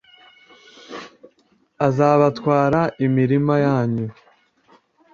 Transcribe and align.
azabatwara 1.87 2.81
imirima 3.05 3.53
yanyu 3.65 4.07